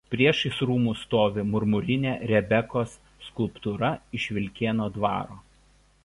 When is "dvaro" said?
4.97-5.37